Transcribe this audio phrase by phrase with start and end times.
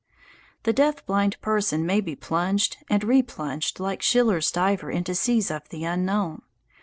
[0.63, 5.69] The deaf blind person may be plunged and replunged like Schiller's diver into seas of
[5.69, 6.41] the unknown.